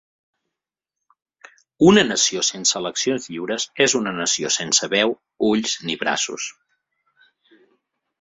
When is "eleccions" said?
2.79-3.27